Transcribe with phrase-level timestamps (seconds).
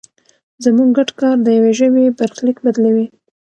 [0.63, 3.05] زموږ ګډ کار د یوې ژبې برخلیک بدلوي.